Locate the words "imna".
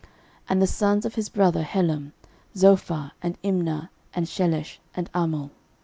3.43-3.89